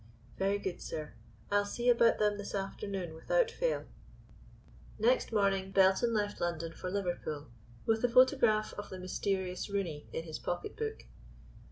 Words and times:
"Very 0.39 0.57
good 0.57 0.81
sir. 0.81 1.13
I'll 1.51 1.63
see 1.67 1.87
about 1.87 2.17
them 2.17 2.39
this 2.39 2.55
afternoon 2.55 3.13
without 3.13 3.51
fail." 3.51 3.85
Next 4.97 5.31
morning, 5.31 5.69
Belton 5.69 6.11
left 6.11 6.41
London 6.41 6.73
for 6.73 6.89
Liverpool, 6.89 7.51
with 7.85 8.01
the 8.01 8.09
photograph 8.09 8.73
of 8.79 8.89
the 8.89 8.97
mysterious 8.97 9.69
Rooney 9.69 10.07
in 10.11 10.23
his 10.23 10.39
pocket 10.39 10.75
book. 10.75 11.03